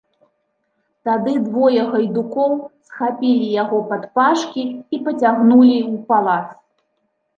[1.09, 2.51] Тады двое гайдукоў
[2.89, 4.63] схапілі яго падпашкі
[4.99, 6.47] і пацягнулі ў палац.